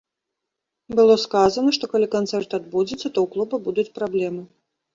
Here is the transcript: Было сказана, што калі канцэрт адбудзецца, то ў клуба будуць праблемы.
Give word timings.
Было 0.99 1.17
сказана, 1.25 1.69
што 1.77 1.85
калі 1.93 2.07
канцэрт 2.17 2.57
адбудзецца, 2.61 3.05
то 3.05 3.13
ў 3.21 3.27
клуба 3.37 3.55
будуць 3.69 3.95
праблемы. 4.01 4.43